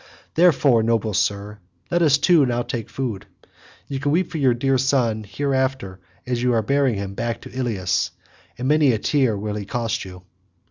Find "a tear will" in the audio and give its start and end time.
8.93-9.53